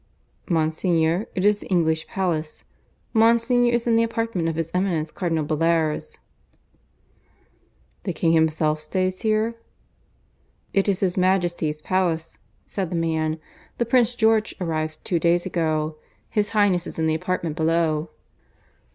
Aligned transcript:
"Monsignor, 0.49 1.27
it 1.35 1.45
is 1.45 1.59
the 1.59 1.67
English 1.67 2.07
palace. 2.07 2.63
Monsignor 3.13 3.71
is 3.71 3.85
in 3.85 3.95
the 3.95 4.01
apartment 4.01 4.47
of 4.47 4.55
His 4.55 4.71
Eminence 4.73 5.11
Cardinal 5.11 5.45
Bellairs." 5.45 6.17
"The 8.05 8.11
King 8.11 8.31
himself 8.31 8.79
stays 8.81 9.21
here?" 9.21 9.53
"It 10.73 10.89
is 10.89 11.01
His 11.01 11.17
Majesty's 11.17 11.81
palace," 11.83 12.39
said 12.65 12.89
the 12.89 12.95
man. 12.95 13.39
"The 13.77 13.85
Prince 13.85 14.15
George 14.15 14.55
arrived 14.59 15.05
two 15.05 15.19
days 15.19 15.45
ago. 15.45 15.97
His 16.31 16.49
Highness 16.49 16.87
is 16.87 16.97
in 16.97 17.05
the 17.05 17.13
apartment 17.13 17.55
below." 17.55 18.09